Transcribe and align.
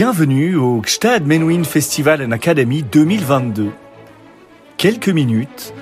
Bienvenue 0.00 0.54
au 0.54 0.80
Gstad 0.80 1.26
Menuhin 1.26 1.64
Festival 1.64 2.22
and 2.22 2.30
Academy 2.30 2.84
2022. 2.84 3.72
Quelques 4.76 5.08
minutes 5.08 5.74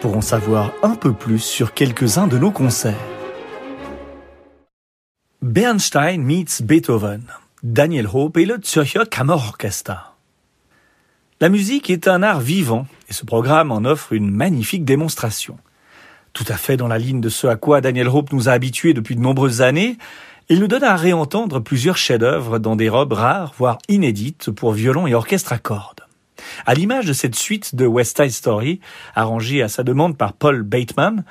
pour 0.00 0.16
en 0.16 0.20
savoir 0.20 0.70
un 0.84 0.94
peu 0.94 1.12
plus 1.12 1.40
sur 1.40 1.74
quelques-uns 1.74 2.28
de 2.28 2.38
nos 2.38 2.52
concerts. 2.52 2.94
Bernstein 5.42 6.22
meets 6.22 6.62
Beethoven, 6.62 7.24
Daniel 7.64 8.06
Hope 8.06 8.36
et 8.36 8.44
le 8.44 8.60
Zürcher 8.64 9.06
Kammerorchester. 9.10 10.14
La 11.40 11.48
musique 11.48 11.90
est 11.90 12.06
un 12.06 12.22
art 12.22 12.38
vivant 12.38 12.86
et 13.08 13.12
ce 13.12 13.24
programme 13.24 13.72
en 13.72 13.78
offre 13.78 14.12
une 14.12 14.30
magnifique 14.30 14.84
démonstration. 14.84 15.58
Tout 16.32 16.44
à 16.46 16.56
fait 16.56 16.76
dans 16.76 16.88
la 16.88 16.98
ligne 16.98 17.20
de 17.20 17.28
ce 17.28 17.48
à 17.48 17.56
quoi 17.56 17.80
Daniel 17.80 18.06
Hope 18.06 18.32
nous 18.32 18.48
a 18.48 18.52
habitués 18.52 18.94
depuis 18.94 19.16
de 19.16 19.20
nombreuses 19.20 19.62
années, 19.62 19.98
il 20.48 20.60
nous 20.60 20.68
donne 20.68 20.84
à 20.84 20.96
réentendre 20.96 21.60
plusieurs 21.60 21.96
chefs-d'œuvre 21.96 22.58
dans 22.58 22.76
des 22.76 22.88
robes 22.88 23.14
rares, 23.14 23.54
voire 23.56 23.78
inédites, 23.88 24.50
pour 24.50 24.72
violon 24.72 25.06
et 25.06 25.14
orchestre 25.14 25.52
à 25.52 25.58
cordes. 25.58 26.00
À 26.66 26.74
l'image 26.74 27.06
de 27.06 27.12
cette 27.12 27.34
suite 27.34 27.74
de 27.74 27.86
West 27.86 28.20
Side 28.20 28.30
Story, 28.30 28.80
arrangée 29.14 29.62
à 29.62 29.68
sa 29.68 29.82
demande 29.82 30.18
par 30.18 30.34
Paul 30.34 30.62
Bateman, 30.62 31.24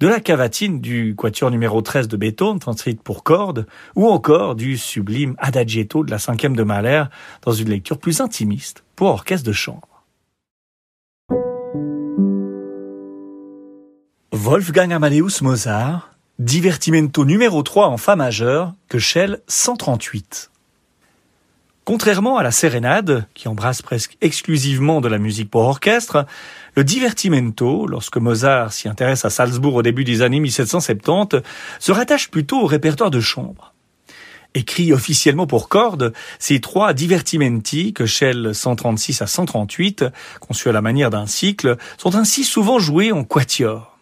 de 0.00 0.08
la 0.08 0.20
cavatine 0.20 0.80
du 0.80 1.14
quatuor 1.16 1.50
numéro 1.50 1.82
13 1.82 2.08
de 2.08 2.16
Beethoven, 2.16 2.58
transcrite 2.58 3.02
pour 3.02 3.24
cordes, 3.24 3.66
ou 3.96 4.08
encore 4.08 4.54
du 4.54 4.76
sublime 4.76 5.34
Adagietto 5.38 6.04
de 6.04 6.10
la 6.10 6.18
cinquième 6.18 6.56
de 6.56 6.62
Mahler, 6.62 7.04
dans 7.42 7.52
une 7.52 7.68
lecture 7.68 7.98
plus 7.98 8.20
intimiste 8.20 8.84
pour 8.96 9.08
orchestre 9.08 9.46
de 9.46 9.52
chambre. 9.52 10.04
Wolfgang 14.32 14.92
Amadeus 14.92 15.42
Mozart 15.42 16.17
Divertimento 16.38 17.24
numéro 17.24 17.64
3 17.64 17.88
en 17.88 17.96
Fa 17.96 18.14
majeur 18.14 18.72
que 18.88 19.00
Shell 19.00 19.40
138. 19.48 20.52
Contrairement 21.84 22.38
à 22.38 22.44
la 22.44 22.52
sérénade, 22.52 23.26
qui 23.34 23.48
embrasse 23.48 23.82
presque 23.82 24.16
exclusivement 24.20 25.00
de 25.00 25.08
la 25.08 25.18
musique 25.18 25.50
pour 25.50 25.62
orchestre, 25.62 26.26
le 26.76 26.84
divertimento, 26.84 27.88
lorsque 27.88 28.18
Mozart 28.18 28.72
s'y 28.72 28.88
intéresse 28.88 29.24
à 29.24 29.30
Salzbourg 29.30 29.74
au 29.74 29.82
début 29.82 30.04
des 30.04 30.22
années 30.22 30.38
1770, 30.38 31.42
se 31.80 31.90
rattache 31.90 32.30
plutôt 32.30 32.60
au 32.60 32.66
répertoire 32.66 33.10
de 33.10 33.18
chambre. 33.18 33.74
Écrit 34.54 34.92
officiellement 34.92 35.48
pour 35.48 35.68
cordes, 35.68 36.12
ces 36.38 36.60
trois 36.60 36.92
divertimenti, 36.92 37.92
que 37.92 38.06
Shell 38.06 38.54
136 38.54 39.22
à 39.22 39.26
138, 39.26 40.04
conçus 40.38 40.68
à 40.68 40.72
la 40.72 40.82
manière 40.82 41.10
d'un 41.10 41.26
cycle, 41.26 41.76
sont 41.96 42.14
ainsi 42.14 42.44
souvent 42.44 42.78
joués 42.78 43.10
en 43.10 43.24
quatuor. 43.24 43.97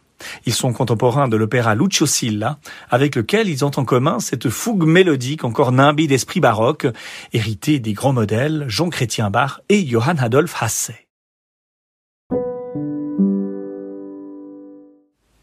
Ils 0.47 0.55
sont 0.55 0.73
contemporains 0.73 1.29
de 1.29 1.37
l'opéra 1.37 1.75
Lucio 1.75 2.07
Silla, 2.07 2.59
avec 2.91 3.17
lequel 3.17 3.49
ils 3.49 3.65
ont 3.65 3.71
en 3.77 3.85
commun 3.85 4.21
cette 4.21 4.49
fougue 4.49 4.85
mélodique 4.85 5.45
encore 5.45 5.73
nimbée 5.73 6.07
d'esprit 6.07 6.41
baroque, 6.41 6.87
héritée 7.33 7.79
des 7.79 7.93
grands 7.93 8.13
modèles 8.13 8.65
Jean 8.69 8.89
Chrétien 8.89 9.31
Bach 9.31 9.61
et 9.69 9.87
Johann 9.87 10.19
Adolf 10.19 10.55
Hasse. 10.61 10.93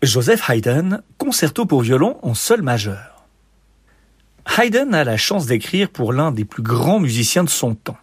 Joseph 0.01 0.49
Haydn, 0.49 1.01
concerto 1.17 1.65
pour 1.65 1.81
violon 1.81 2.17
en 2.23 2.33
sol 2.33 2.61
majeur. 2.61 3.25
Haydn 4.57 4.93
a 4.93 5.05
la 5.05 5.15
chance 5.15 5.45
d'écrire 5.45 5.89
pour 5.89 6.11
l'un 6.11 6.31
des 6.31 6.43
plus 6.43 6.61
grands 6.61 6.99
musiciens 6.99 7.45
de 7.45 7.49
son 7.49 7.73
temps. 7.73 7.97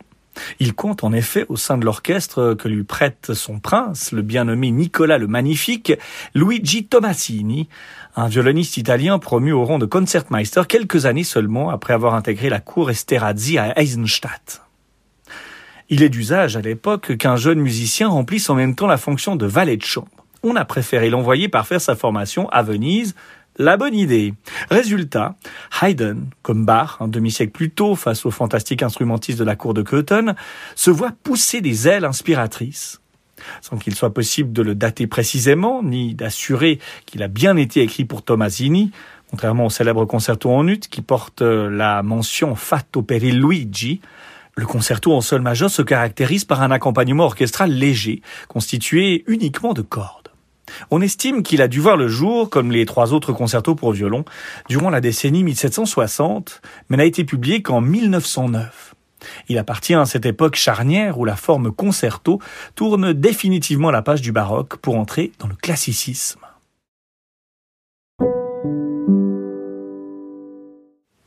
Il 0.59 0.75
compte 0.75 1.05
en 1.05 1.13
effet 1.13 1.45
au 1.49 1.57
sein 1.57 1.79
de 1.79 1.85
l'orchestre 1.85 2.55
que 2.55 2.69
lui 2.69 2.85
prête 2.85 3.33
son 3.35 3.59
prince, 3.59 4.13
le 4.13 4.23
bien 4.23 4.45
nommé 4.45 4.71
Nicolas 4.71 5.19
le 5.19 5.27
Magnifique, 5.27 5.93
Luigi 6.35 6.87
Tomasini, 6.87 7.69
un 8.17 8.29
violoniste 8.29 8.77
italien 8.77 9.19
promu 9.19 9.53
au 9.53 9.65
rang 9.65 9.79
de 9.79 9.87
concertmeister 9.87 10.63
quelques 10.69 11.07
années 11.07 11.25
seulement 11.25 11.71
après 11.71 11.95
avoir 11.95 12.15
intégré 12.15 12.49
la 12.49 12.61
cour 12.61 12.91
Esterhazy 12.91 13.59
à 13.59 13.79
Eisenstadt. 13.79 14.63
Il 15.89 16.05
est 16.05 16.09
d'usage 16.09 16.57
à 16.57 16.61
l'époque 16.61 17.17
qu'un 17.17 17.37
jeune 17.37 17.59
musicien 17.59 18.09
remplisse 18.09 18.49
en 18.49 18.55
même 18.55 18.77
temps 18.77 18.87
la 18.87 18.97
fonction 18.97 19.35
de 19.35 19.47
valet 19.47 19.77
de 19.77 19.83
chambre. 19.83 20.09
On 20.43 20.57
a 20.57 20.65
préféré 20.65 21.11
l'envoyer 21.11 21.49
par 21.49 21.67
faire 21.67 21.81
sa 21.81 21.97
formation 21.97 22.49
à 22.51 22.63
Venise, 22.63 23.15
la 23.61 23.77
bonne 23.77 23.95
idée. 23.95 24.33
Résultat, 24.71 25.37
Haydn, 25.83 26.31
comme 26.43 26.65
Bach, 26.65 26.97
un 27.01 27.09
demi-siècle 27.09 27.53
plus 27.53 27.71
tôt 27.71 27.95
face 27.95 28.25
aux 28.25 28.31
fantastiques 28.31 28.83
instrumentistes 28.83 29.39
de 29.39 29.45
la 29.45 29.55
cour 29.55 29.75
de 29.75 29.83
Köthen, 29.83 30.35
se 30.75 30.91
voit 30.91 31.13
pousser 31.23 31.61
des 31.61 31.87
ailes 31.87 32.07
inspiratrices. 32.07 33.01
Sans 33.61 33.77
qu'il 33.77 33.95
soit 33.95 34.15
possible 34.15 34.53
de 34.53 34.63
le 34.63 34.75
dater 34.75 35.07
précisément, 35.07 35.83
ni 35.83 36.15
d'assurer 36.15 36.79
qu'il 37.05 37.23
a 37.23 37.29
bien 37.29 37.57
été 37.57 37.83
écrit 37.83 38.07
pour 38.07 38.23
Tomasini, 38.23 38.93
contrairement 39.31 39.67
au 39.67 39.71
célèbre 39.71 40.07
concerto 40.07 40.51
en 40.51 40.67
ut 40.67 40.81
qui 40.81 41.03
porte 41.03 41.43
la 41.43 42.03
mention 42.03 42.55
Fatto 42.55 43.03
per 43.03 43.23
il 43.23 43.41
Luigi, 43.41 44.01
le 44.57 44.67
concerto 44.67 45.15
en 45.15 45.21
sol 45.21 45.43
majeur 45.43 45.71
se 45.71 45.83
caractérise 45.83 46.47
par 46.47 46.63
un 46.63 46.71
accompagnement 46.71 47.25
orchestral 47.25 47.71
léger, 47.71 48.23
constitué 48.49 49.25
uniquement 49.27 49.75
de 49.75 49.83
cordes. 49.83 50.20
On 50.91 51.01
estime 51.01 51.43
qu'il 51.43 51.63
a 51.63 51.69
dû 51.69 51.81
voir 51.81 51.97
le 51.97 52.09
jour, 52.09 52.51
comme 52.51 52.73
les 52.73 52.87
trois 52.87 53.13
autres 53.13 53.33
concertos 53.33 53.75
pour 53.75 53.93
violon, 53.93 54.25
durant 54.69 54.91
la 54.91 55.01
décennie 55.01 55.45
1760, 55.45 56.63
mais 56.89 56.97
n'a 56.97 57.05
été 57.05 57.25
publié 57.25 57.63
qu'en 57.63 57.81
1909. 57.81 58.95
Il 59.49 59.59
appartient 59.59 59.95
à 59.95 60.07
cette 60.07 60.27
époque 60.27 60.57
charnière 60.57 61.19
où 61.19 61.25
la 61.25 61.37
forme 61.37 61.73
concerto 61.73 62.41
tourne 62.75 63.13
définitivement 63.13 63.91
la 63.91 64.03
page 64.03 64.23
du 64.23 64.33
baroque 64.33 64.77
pour 64.77 64.97
entrer 64.97 65.33
dans 65.39 65.47
le 65.47 65.55
classicisme. 65.55 66.41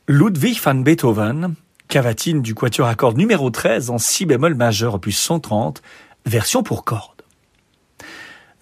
Ludwig 0.06 0.60
van 0.62 0.74
Beethoven, 0.74 1.54
cavatine 1.88 2.42
du 2.42 2.54
quatuor 2.54 2.88
à 2.88 2.94
cordes 2.94 3.16
numéro 3.16 3.48
13 3.50 3.90
en 3.90 3.98
si 3.98 4.26
bémol 4.26 4.54
majeur 4.54 4.94
opus 4.94 5.18
130, 5.18 5.80
version 6.26 6.62
pour 6.62 6.84
cordes. 6.84 7.13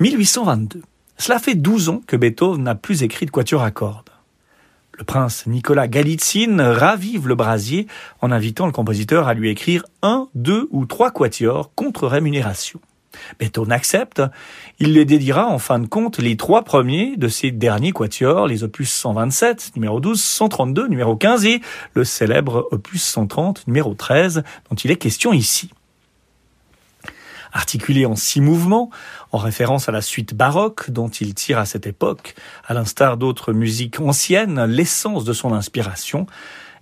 1822. 0.02 0.82
Cela 1.16 1.38
fait 1.38 1.54
12 1.54 1.88
ans 1.88 2.02
que 2.08 2.16
Beethoven 2.16 2.64
n'a 2.64 2.74
plus 2.74 3.04
écrit 3.04 3.24
de 3.24 3.30
quatuor 3.30 3.62
à 3.62 3.70
cordes. 3.70 4.10
Le 4.98 5.04
prince 5.04 5.46
Nicolas 5.46 5.86
Galitzine 5.86 6.60
ravive 6.60 7.28
le 7.28 7.36
brasier 7.36 7.86
en 8.20 8.32
invitant 8.32 8.66
le 8.66 8.72
compositeur 8.72 9.28
à 9.28 9.34
lui 9.34 9.48
écrire 9.48 9.84
un, 10.02 10.26
deux 10.34 10.66
ou 10.72 10.86
trois 10.86 11.12
quatuors 11.12 11.72
contre 11.76 12.08
rémunération. 12.08 12.80
Beethoven 13.38 13.70
accepte. 13.70 14.22
Il 14.80 14.94
les 14.94 15.04
dédiera 15.04 15.46
en 15.46 15.58
fin 15.58 15.78
de 15.78 15.86
compte 15.86 16.18
les 16.18 16.36
trois 16.36 16.62
premiers 16.62 17.16
de 17.16 17.28
ses 17.28 17.52
derniers 17.52 17.92
quatuors, 17.92 18.48
les 18.48 18.64
opus 18.64 18.90
127, 18.90 19.72
numéro 19.76 20.00
12, 20.00 20.20
132, 20.20 20.88
numéro 20.88 21.14
15 21.14 21.44
et 21.44 21.60
le 21.94 22.02
célèbre 22.02 22.66
opus 22.72 23.02
130, 23.02 23.68
numéro 23.68 23.94
13, 23.94 24.42
dont 24.68 24.76
il 24.76 24.90
est 24.90 24.96
question 24.96 25.32
ici 25.32 25.70
articulé 27.52 28.06
en 28.06 28.16
six 28.16 28.40
mouvements, 28.40 28.90
en 29.30 29.38
référence 29.38 29.88
à 29.88 29.92
la 29.92 30.00
suite 30.00 30.34
baroque 30.34 30.90
dont 30.90 31.08
il 31.08 31.34
tire 31.34 31.58
à 31.58 31.66
cette 31.66 31.86
époque, 31.86 32.34
à 32.66 32.74
l'instar 32.74 33.16
d'autres 33.16 33.52
musiques 33.52 34.00
anciennes, 34.00 34.64
l'essence 34.64 35.24
de 35.24 35.32
son 35.32 35.52
inspiration. 35.52 36.26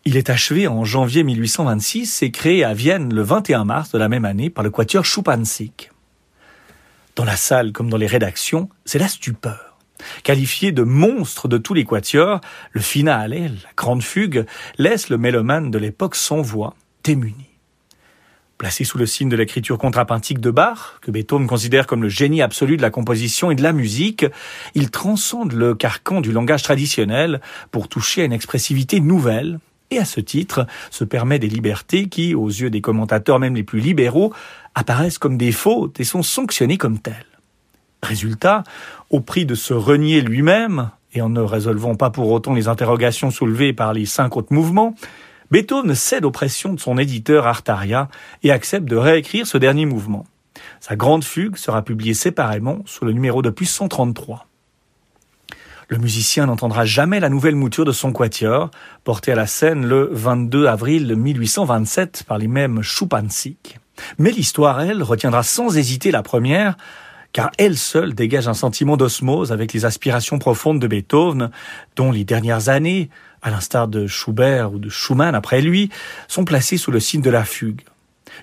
Il 0.05 0.17
est 0.17 0.31
achevé 0.31 0.67
en 0.67 0.85
janvier 0.85 1.23
1826 1.25 2.23
et 2.23 2.31
créé 2.31 2.65
à 2.65 2.73
Vienne 2.73 3.13
le 3.13 3.23
21 3.23 3.65
mars 3.65 3.91
de 3.91 3.99
la 3.99 4.09
même 4.09 4.25
année 4.25 4.49
par 4.49 4.65
le 4.65 4.71
quatuor 4.71 5.05
Schupanzig. 5.05 5.91
Dans 7.17 7.25
la 7.25 7.37
salle 7.37 7.73
comme 7.73 7.91
dans 7.91 7.99
les 7.99 8.07
rédactions, 8.07 8.71
c'est 8.87 8.99
la 8.99 9.09
stupeur. 9.09 9.79
Qualifié 10.23 10.73
de 10.73 10.83
monstre 10.83 11.49
de 11.49 11.59
tous 11.59 11.75
les 11.75 11.85
quatuors, 11.85 12.41
le 12.73 12.81
finale, 12.81 13.33
la 13.33 13.71
grande 13.77 14.03
fugue, 14.03 14.47
laisse 14.79 15.11
le 15.11 15.19
mélomane 15.19 15.71
de 15.71 15.77
l'époque 15.77 16.15
sans 16.15 16.41
voix, 16.41 16.75
démuni. 17.05 17.50
Placé 18.61 18.85
sous 18.85 18.99
le 18.99 19.07
signe 19.07 19.31
de 19.31 19.37
l'écriture 19.37 19.79
contrapuntique 19.79 20.39
de 20.39 20.51
Bach, 20.51 20.99
que 21.01 21.11
Beethoven 21.11 21.47
considère 21.47 21.87
comme 21.87 22.03
le 22.03 22.11
génie 22.11 22.43
absolu 22.43 22.77
de 22.77 22.83
la 22.83 22.91
composition 22.91 23.51
et 23.51 23.55
de 23.55 23.63
la 23.63 23.73
musique, 23.73 24.27
il 24.75 24.91
transcende 24.91 25.55
le 25.55 25.75
carcan 25.75 26.21
du 26.21 26.31
langage 26.31 26.63
traditionnel 26.63 27.41
pour 27.71 27.89
toucher 27.89 28.21
à 28.21 28.25
une 28.27 28.35
expressivité 28.35 29.01
nouvelle, 29.01 29.61
et 29.91 29.97
à 29.97 30.05
ce 30.05 30.21
titre 30.21 30.67
se 30.91 31.05
permet 31.05 31.39
des 31.39 31.49
libertés 31.49 32.11
qui, 32.11 32.35
aux 32.35 32.49
yeux 32.49 32.69
des 32.69 32.83
commentateurs 32.83 33.39
même 33.39 33.57
les 33.57 33.63
plus 33.63 33.81
libéraux, 33.81 34.31
apparaissent 34.75 35.17
comme 35.17 35.39
des 35.39 35.53
fautes 35.53 35.99
et 35.99 36.05
sont 36.05 36.23
sanctionnées 36.23 36.77
comme 36.77 36.99
telles. 36.99 37.25
Résultat, 38.03 38.65
au 39.09 39.21
prix 39.21 39.47
de 39.47 39.55
se 39.55 39.73
renier 39.73 40.21
lui-même, 40.21 40.91
et 41.15 41.23
en 41.23 41.31
ne 41.31 41.41
résolvant 41.41 41.95
pas 41.95 42.11
pour 42.11 42.31
autant 42.31 42.53
les 42.53 42.69
interrogations 42.69 43.31
soulevées 43.31 43.73
par 43.73 43.95
les 43.95 44.05
cinq 44.05 44.37
autres 44.37 44.53
mouvements, 44.53 44.95
Beethoven 45.51 45.97
cède 45.97 46.25
aux 46.25 46.31
pressions 46.31 46.73
de 46.73 46.81
son 46.81 46.97
éditeur 46.97 47.47
Artaria 47.47 48.09
et 48.45 48.53
accepte 48.53 48.87
de 48.87 48.97
réécrire 48.97 49.47
ce 49.47 49.59
dernier 49.59 49.85
mouvement. 49.85 50.25
Sa 50.79 50.95
grande 50.95 51.25
fugue 51.25 51.57
sera 51.57 51.83
publiée 51.83 52.15
séparément 52.15 52.83
sous 52.87 53.05
le 53.05 53.13
numéro 53.13 53.43
de 53.43 53.51
plus 53.51 53.67
133. 53.67 54.47
Le 55.89 55.99
musicien 55.99 56.47
n'entendra 56.47 56.85
jamais 56.85 57.19
la 57.19 57.29
nouvelle 57.29 57.57
mouture 57.57 57.85
de 57.85 57.91
son 57.91 58.13
quatuor, 58.13 58.71
portée 59.03 59.33
à 59.33 59.35
la 59.35 59.49
scène 59.49 59.87
le 59.87 60.09
22 60.13 60.67
avril 60.67 61.17
1827 61.17 62.23
par 62.29 62.39
les 62.39 62.47
mêmes 62.47 62.81
Schupanzig. 62.83 63.81
Mais 64.19 64.31
l'histoire, 64.31 64.81
elle, 64.81 65.03
retiendra 65.03 65.43
sans 65.43 65.77
hésiter 65.77 66.13
la 66.13 66.23
première, 66.23 66.77
car 67.33 67.51
elle 67.59 67.77
seule 67.77 68.15
dégage 68.15 68.49
un 68.49 68.55
sentiment 68.55 68.97
d'osmose 68.97 69.53
avec 69.53 69.73
les 69.73 69.85
aspirations 69.85 70.39
profondes 70.39 70.81
de 70.81 70.87
Beethoven, 70.87 71.51
dont 71.97 72.11
les 72.11 72.25
dernières 72.25 72.69
années, 72.69 73.11
à 73.43 73.51
l'instar 73.51 73.89
de 73.89 74.07
Schubert 74.07 74.73
ou 74.73 74.79
de 74.79 74.89
Schumann 74.89 75.35
après 75.35 75.61
lui, 75.61 75.91
sont 76.29 76.45
placées 76.45 76.77
sous 76.77 76.91
le 76.91 77.01
signe 77.01 77.23
de 77.23 77.31
la 77.31 77.45
fugue. 77.45 77.83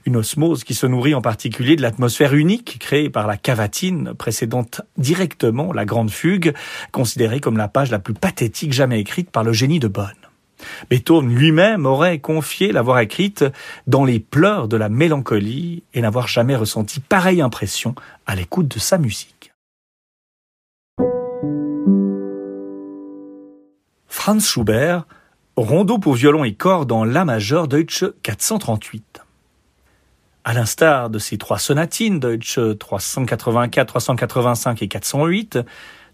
Une 0.06 0.18
osmose 0.18 0.64
qui 0.64 0.74
se 0.74 0.86
nourrit 0.86 1.16
en 1.16 1.22
particulier 1.22 1.76
de 1.76 1.82
l'atmosphère 1.82 2.34
unique 2.34 2.78
créée 2.80 3.10
par 3.10 3.26
la 3.26 3.38
cavatine 3.38 4.14
précédant 4.14 4.66
directement 4.98 5.74
la 5.74 5.86
grande 5.86 6.12
fugue, 6.12 6.54
considérée 6.92 7.40
comme 7.40 7.58
la 7.58 7.68
page 7.68 7.92
la 7.92 8.00
plus 8.00 8.14
pathétique 8.14 8.74
jamais 8.74 9.00
écrite 9.00 9.32
par 9.32 9.44
le 9.44 9.54
génie 9.54 9.80
de 9.80 9.88
Bonn. 9.88 10.27
Beethoven 10.90 11.34
lui-même 11.34 11.86
aurait 11.86 12.20
confié 12.20 12.72
l'avoir 12.72 13.00
écrite 13.00 13.46
dans 13.88 14.06
les 14.06 14.20
pleurs 14.20 14.68
de 14.68 14.78
la 14.78 14.90
mélancolie 14.90 15.84
et 15.94 16.02
n'avoir 16.02 16.28
jamais 16.28 16.56
ressenti 16.56 17.00
pareille 17.00 17.42
impression 17.42 17.96
à 18.26 18.36
l'écoute 18.36 18.68
de 18.68 18.80
sa 18.80 18.98
musique. 18.98 19.54
Franz 24.08 24.46
Schubert, 24.46 25.06
rondo 25.56 26.00
pour 26.00 26.16
violon 26.16 26.44
et 26.44 26.54
corps 26.54 26.86
dans 26.86 27.06
La 27.06 27.24
majeur 27.24 27.68
Deutsche 27.68 28.06
438. 28.24 29.22
À 30.44 30.54
l'instar 30.54 31.10
de 31.10 31.20
ses 31.20 31.38
trois 31.38 31.60
sonatines 31.60 32.20
Deutsche 32.20 32.60
384, 32.80 33.88
385 33.88 34.82
et 34.82 34.88
408, 34.88 35.60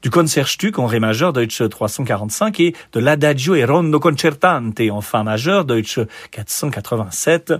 du 0.03 0.09
Concertstück 0.09 0.79
en 0.79 0.85
Ré 0.85 0.99
majeur 0.99 1.31
Deutsche 1.31 1.67
345 1.67 2.59
et 2.59 2.75
de 2.91 2.99
l'Adagio 2.99 3.55
e 3.55 3.65
Rondo 3.65 4.01
Concertante 4.01 4.81
en 4.91 4.99
Fa 4.99 5.23
majeur 5.23 5.63
Deutsche 5.63 6.01
487. 6.31 7.53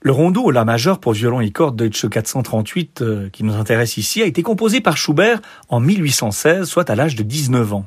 Le 0.00 0.12
rondo 0.12 0.42
au 0.44 0.50
La 0.52 0.64
majeur 0.64 1.00
pour 1.00 1.12
violon 1.12 1.40
et 1.40 1.50
cordes 1.50 1.74
Deutsche 1.74 2.08
438 2.08 3.02
euh, 3.02 3.28
qui 3.30 3.42
nous 3.42 3.54
intéresse 3.54 3.96
ici 3.96 4.22
a 4.22 4.26
été 4.26 4.42
composé 4.42 4.80
par 4.80 4.96
Schubert 4.96 5.40
en 5.68 5.80
1816, 5.80 6.68
soit 6.68 6.88
à 6.88 6.94
l'âge 6.94 7.16
de 7.16 7.24
19 7.24 7.74
ans. 7.74 7.84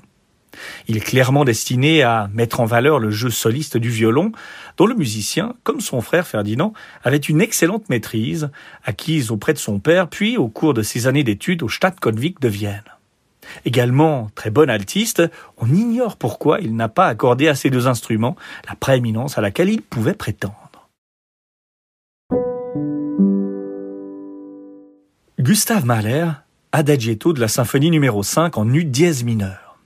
Il 0.89 0.97
est 0.97 0.99
clairement 0.99 1.45
destiné 1.45 2.03
à 2.03 2.29
mettre 2.33 2.59
en 2.59 2.65
valeur 2.65 2.99
le 2.99 3.09
jeu 3.09 3.29
soliste 3.29 3.77
du 3.77 3.89
violon, 3.89 4.33
dont 4.77 4.85
le 4.85 4.95
musicien, 4.95 5.55
comme 5.63 5.79
son 5.79 6.01
frère 6.01 6.27
Ferdinand, 6.27 6.73
avait 7.03 7.17
une 7.17 7.39
excellente 7.39 7.89
maîtrise, 7.89 8.51
acquise 8.83 9.31
auprès 9.31 9.53
de 9.53 9.59
son 9.59 9.79
père, 9.79 10.09
puis 10.09 10.37
au 10.37 10.49
cours 10.49 10.73
de 10.73 10.83
ses 10.83 11.07
années 11.07 11.23
d'études 11.23 11.63
au 11.63 11.69
Stadtkonvikt 11.69 12.41
de 12.41 12.49
Vienne. 12.49 12.92
Également 13.65 14.29
très 14.35 14.49
bon 14.49 14.69
altiste, 14.69 15.23
on 15.57 15.67
ignore 15.67 16.17
pourquoi 16.17 16.59
il 16.59 16.75
n'a 16.75 16.89
pas 16.89 17.07
accordé 17.07 17.47
à 17.47 17.55
ces 17.55 17.69
deux 17.69 17.87
instruments 17.87 18.35
la 18.67 18.75
prééminence 18.75 19.37
à 19.37 19.41
laquelle 19.41 19.69
il 19.69 19.81
pouvait 19.81 20.13
prétendre. 20.13 20.89
Gustave 25.39 25.85
Mahler, 25.85 26.27
adagietto 26.71 27.33
de 27.33 27.41
la 27.41 27.47
symphonie 27.47 27.91
numéro 27.91 28.23
5 28.23 28.57
en 28.57 28.73
U 28.73 28.85
dièse 28.85 29.23
mineur. 29.23 29.77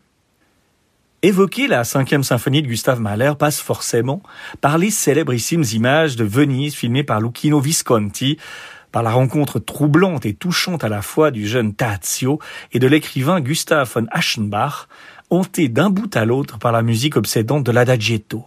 Évoquer 1.23 1.67
la 1.67 1.83
cinquième 1.83 2.23
symphonie 2.23 2.61
de 2.61 2.67
Gustave 2.67 3.01
Mahler 3.01 3.33
passe 3.39 3.59
forcément 3.59 4.21
par 4.61 4.77
les 4.77 4.91
célébrissimes 4.91 5.63
images 5.73 6.15
de 6.15 6.23
Venise 6.23 6.75
filmées 6.75 7.03
par 7.03 7.19
Lucchino 7.19 7.59
Visconti, 7.59 8.37
par 8.91 9.03
la 9.03 9.11
rencontre 9.11 9.59
troublante 9.59 10.25
et 10.25 10.33
touchante 10.33 10.83
à 10.83 10.89
la 10.89 11.01
fois 11.01 11.31
du 11.31 11.47
jeune 11.47 11.73
Tazio 11.73 12.39
et 12.71 12.79
de 12.79 12.87
l'écrivain 12.87 13.41
Gustav 13.41 13.91
von 13.93 14.05
Aschenbach, 14.11 14.87
hanté 15.29 15.69
d'un 15.69 15.89
bout 15.89 16.15
à 16.15 16.25
l'autre 16.25 16.57
par 16.57 16.71
la 16.71 16.81
musique 16.81 17.17
obsédante 17.17 17.63
de 17.63 17.71
l'adagietto. 17.71 18.45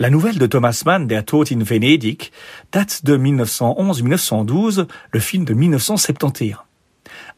La 0.00 0.10
nouvelle 0.10 0.38
de 0.38 0.46
Thomas 0.46 0.82
Mann, 0.86 1.06
Der 1.06 1.24
Tod 1.24 1.52
in 1.52 1.62
Venedig, 1.62 2.32
date 2.72 3.04
de 3.04 3.16
1911-1912, 3.16 4.86
le 5.12 5.20
film 5.20 5.44
de 5.44 5.54
1971. 5.54 6.56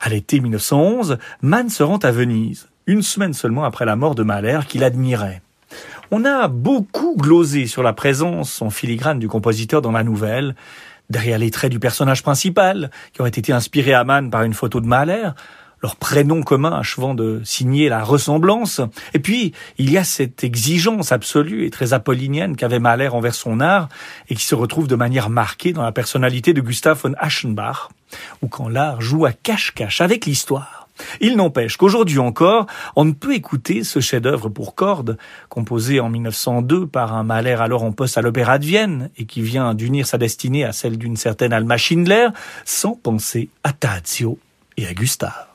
À 0.01 0.09
l'été 0.09 0.41
1911, 0.41 1.19
Mann 1.43 1.69
se 1.69 1.83
rend 1.83 1.99
à 1.99 2.11
Venise, 2.11 2.69
une 2.87 3.03
semaine 3.03 3.35
seulement 3.35 3.65
après 3.65 3.85
la 3.85 3.97
mort 3.97 4.15
de 4.15 4.23
Mahler 4.23 4.61
qu'il 4.67 4.85
admirait. 4.85 5.43
On 6.11 6.25
a 6.25 6.49
beaucoup 6.49 7.17
glosé 7.17 7.67
sur 7.67 7.83
la 7.83 7.93
présence 7.93 8.63
en 8.63 8.71
filigrane 8.71 9.19
du 9.19 9.29
compositeur 9.29 9.83
dans 9.83 9.93
la 9.93 10.05
nouvelle, 10.05 10.55
derrière 11.11 11.39
les 11.39 11.51
traits 11.51 11.71
du 11.71 11.79
personnage 11.79 12.23
principal, 12.23 12.91
qui 13.13 13.21
aurait 13.21 13.31
été 13.31 13.53
inspiré 13.53 13.95
à 13.95 14.05
Mann 14.05 14.31
par 14.31 14.43
une 14.43 14.55
photo 14.55 14.81
de 14.81 14.87
Mahler, 14.87 15.31
leur 15.83 15.97
prénom 15.97 16.43
commun 16.43 16.73
achevant 16.73 17.15
de 17.15 17.41
signer 17.45 17.89
la 17.89 18.03
ressemblance. 18.03 18.81
Et 19.15 19.19
puis, 19.19 19.53
il 19.79 19.91
y 19.91 19.99
a 19.99 20.05
cette 20.05 20.43
exigence 20.43 21.13
absolue 21.13 21.67
et 21.67 21.71
très 21.71 21.93
apollinienne 21.93 22.57
qu'avait 22.57 22.79
Mahler 22.79 23.09
envers 23.09 23.35
son 23.35 23.61
art 23.61 23.89
et 24.29 24.35
qui 24.35 24.45
se 24.45 24.55
retrouve 24.55 24.89
de 24.89 24.97
manière 24.97 25.31
marquée 25.31 25.73
dans 25.73 25.83
la 25.83 25.93
personnalité 25.93 26.53
de 26.55 26.61
Gustav 26.61 27.01
von 27.03 27.13
Aschenbach, 27.19 27.91
ou 28.43 28.49
quand 28.49 28.69
l'art 28.69 29.01
joue 29.01 29.27
à 29.27 29.33
cache-cache 29.33 30.01
avec 30.01 30.27
l'histoire. 30.27 30.86
Il 31.21 31.37
n'empêche 31.37 31.77
qu'aujourd'hui 31.77 32.19
encore, 32.19 32.67
on 32.95 33.05
ne 33.05 33.13
peut 33.13 33.35
écouter 33.35 33.85
ce 33.85 34.01
chef-d'œuvre 34.01 34.49
pour 34.49 34.75
cordes, 34.75 35.19
composé 35.49 36.01
en 36.01 36.09
1902 36.09 36.87
par 36.87 37.15
un 37.15 37.23
Mahler 37.23 37.57
alors 37.59 37.83
en 37.83 37.93
poste 37.93 38.19
à 38.19 38.23
l'Opéra 38.23 38.59
de 38.59 38.65
Vienne 38.65 39.11
et 39.17 39.27
qui 39.27 39.43
vient 39.43 39.75
d'unir 39.75 40.07
sa 40.07 40.19
destinée 40.19 40.65
à 40.65 40.73
celle 40.73 40.99
d'une 40.99 41.17
certaine 41.17 41.53
Alma 41.53 41.77
Schindler, 41.77 42.29
sans 42.65 42.95
penser 42.95 43.49
à 43.65 43.73
Tazio 43.73 44.39
et 44.77 44.87
à 44.87 44.95
Gustave. 44.95 45.47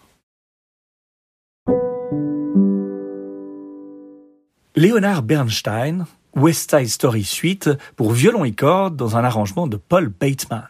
Leonard 4.75 5.23
Bernstein, 5.23 6.05
West 6.35 6.71
Side 6.71 6.87
Story 6.87 7.23
Suite 7.25 7.69
pour 7.97 8.13
violon 8.13 8.45
et 8.45 8.53
cordes 8.53 8.95
dans 8.95 9.17
un 9.17 9.23
arrangement 9.23 9.67
de 9.67 9.75
Paul 9.75 10.07
Bateman. 10.07 10.67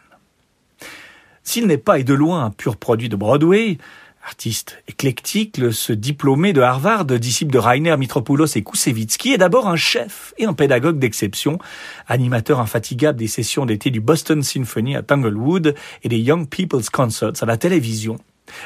S'il 1.44 1.66
n'est 1.66 1.78
pas 1.78 1.98
et 1.98 2.04
de 2.04 2.14
loin 2.14 2.44
un 2.44 2.50
pur 2.50 2.76
produit 2.76 3.08
de 3.08 3.16
Broadway, 3.16 3.78
Artiste 4.24 4.82
éclectique, 4.86 5.60
ce 5.72 5.92
diplômé 5.92 6.52
de 6.52 6.60
Harvard, 6.60 7.06
disciple 7.06 7.52
de 7.52 7.58
Rainer 7.58 7.96
Mitropoulos 7.96 8.46
et 8.56 8.62
Koussevitzky, 8.62 9.32
est 9.32 9.38
d'abord 9.38 9.68
un 9.68 9.76
chef 9.76 10.32
et 10.38 10.44
un 10.44 10.52
pédagogue 10.52 11.00
d'exception, 11.00 11.58
animateur 12.06 12.60
infatigable 12.60 13.18
des 13.18 13.26
sessions 13.26 13.66
d'été 13.66 13.90
du 13.90 14.00
Boston 14.00 14.42
Symphony 14.42 14.94
à 14.94 15.02
Tanglewood 15.02 15.74
et 16.04 16.08
des 16.08 16.18
Young 16.18 16.48
People's 16.48 16.88
Concerts 16.88 17.42
à 17.42 17.46
la 17.46 17.56
télévision. 17.56 18.18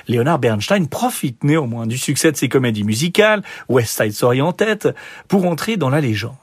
Leonard 0.08 0.40
Bernstein 0.40 0.88
profite 0.88 1.42
néanmoins 1.42 1.86
du 1.86 1.96
succès 1.96 2.32
de 2.32 2.36
ses 2.36 2.50
comédies 2.50 2.84
musicales, 2.84 3.42
West 3.70 4.00
Side 4.00 4.12
Story 4.12 4.42
en 4.42 4.52
tête, 4.52 4.88
pour 5.26 5.46
entrer 5.46 5.78
dans 5.78 5.90
la 5.90 6.02
légende. 6.02 6.36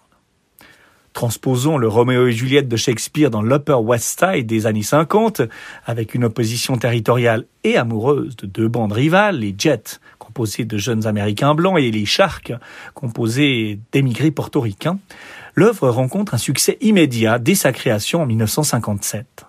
Transposons 1.13 1.77
le 1.77 1.87
Roméo 1.87 2.27
et 2.27 2.31
Juliette 2.31 2.67
de 2.67 2.75
Shakespeare 2.75 3.29
dans 3.29 3.43
l'Upper 3.43 3.73
West 3.73 4.19
Side 4.19 4.47
des 4.47 4.65
années 4.65 4.81
50, 4.81 5.43
avec 5.85 6.15
une 6.15 6.25
opposition 6.25 6.75
territoriale 6.75 7.45
et 7.63 7.77
amoureuse 7.77 8.35
de 8.35 8.47
deux 8.47 8.67
bandes 8.67 8.93
rivales, 8.93 9.37
les 9.37 9.53
Jets, 9.55 9.99
composés 10.17 10.65
de 10.65 10.77
jeunes 10.77 11.05
Américains 11.05 11.53
blancs, 11.53 11.77
et 11.77 11.91
les 11.91 12.05
Sharks, 12.05 12.53
composés 12.95 13.79
d'émigrés 13.91 14.31
portoricains. 14.31 14.97
L'œuvre 15.53 15.89
rencontre 15.89 16.33
un 16.33 16.39
succès 16.39 16.79
immédiat 16.81 17.37
dès 17.37 17.55
sa 17.55 17.71
création 17.71 18.23
en 18.23 18.25
1957. 18.25 19.45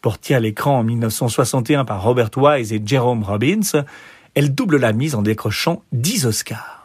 Portée 0.00 0.34
à 0.34 0.40
l'écran 0.40 0.78
en 0.78 0.84
1961 0.84 1.84
par 1.84 2.02
Robert 2.02 2.30
Wise 2.36 2.72
et 2.72 2.82
Jerome 2.84 3.22
Robbins, 3.22 3.84
elle 4.34 4.54
double 4.54 4.78
la 4.78 4.92
mise 4.92 5.14
en 5.14 5.22
décrochant 5.22 5.82
10 5.92 6.26
Oscars. 6.26 6.83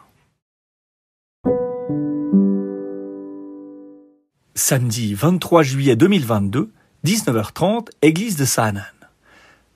Samedi 4.59 5.13
23 5.13 5.63
juillet 5.63 5.95
2022, 5.95 6.73
19h30, 7.05 7.87
église 8.01 8.35
de 8.35 8.43
Saanen. 8.43 8.83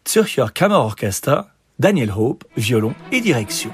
Zürcher 0.05 0.47
Kammerorchester, 0.53 1.43
Daniel 1.79 2.11
Hope, 2.11 2.43
violon 2.57 2.93
et 3.13 3.21
direction. 3.21 3.71